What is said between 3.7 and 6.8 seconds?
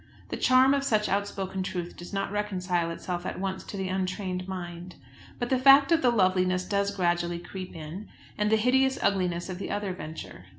the untrained mind; but the fact of the loveliness